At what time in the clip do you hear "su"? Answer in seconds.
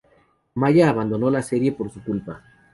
1.91-2.03